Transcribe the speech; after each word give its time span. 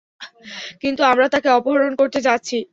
কিন্তু 0.81 1.01
আমরা 1.03 1.25
তাকে 1.33 1.49
অপহরণ 1.51 1.91
করতে 1.95 2.19
যাচ্ছি! 2.21 2.57